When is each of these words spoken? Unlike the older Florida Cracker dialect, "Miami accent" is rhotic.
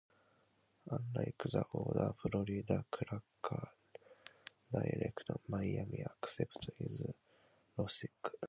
Unlike 0.89 1.35
the 1.45 1.63
older 1.75 2.11
Florida 2.19 2.83
Cracker 2.89 3.67
dialect, 4.73 5.29
"Miami 5.47 6.03
accent" 6.03 6.49
is 6.79 7.05
rhotic. 7.77 8.33